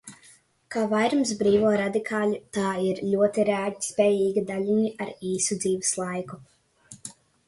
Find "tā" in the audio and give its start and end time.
2.57-2.69